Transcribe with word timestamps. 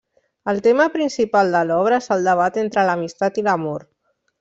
El 0.53 0.57
tema 0.67 0.87
principal 0.95 1.53
de 1.57 1.63
l'obra 1.67 2.01
és 2.03 2.11
el 2.19 2.27
debat 2.33 2.61
entre 2.67 2.91
l'amistat 2.91 3.43
i 3.45 3.49
l'amor. 3.51 3.91